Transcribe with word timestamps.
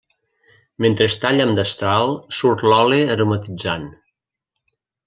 Mentre 0.85 1.05
es 1.09 1.17
talla 1.25 1.45
amb 1.49 1.59
destral 1.61 2.11
surt 2.39 2.67
l'oli 2.73 3.01
aromatitzant. 3.19 3.89